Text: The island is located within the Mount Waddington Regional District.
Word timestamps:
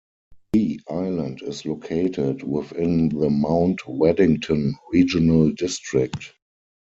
The 0.53 0.81
island 0.89 1.43
is 1.43 1.63
located 1.63 2.41
within 2.41 3.09
the 3.09 3.29
Mount 3.29 3.87
Waddington 3.87 4.73
Regional 4.91 5.51
District. 5.51 6.33